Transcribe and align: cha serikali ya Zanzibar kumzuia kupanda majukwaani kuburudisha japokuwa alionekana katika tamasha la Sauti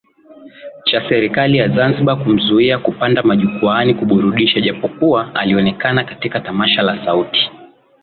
cha 0.85 1.09
serikali 1.09 1.57
ya 1.57 1.67
Zanzibar 1.69 2.23
kumzuia 2.23 2.79
kupanda 2.79 3.23
majukwaani 3.23 3.93
kuburudisha 3.93 4.61
japokuwa 4.61 5.35
alionekana 5.35 6.03
katika 6.03 6.39
tamasha 6.39 6.81
la 6.81 7.05
Sauti 7.05 7.51